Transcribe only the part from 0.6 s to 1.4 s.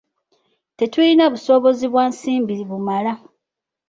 Tetulina